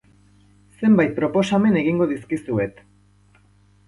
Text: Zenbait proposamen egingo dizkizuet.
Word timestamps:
Zenbait 0.79 1.11
proposamen 1.19 1.77
egingo 1.81 2.07
dizkizuet. 2.13 2.81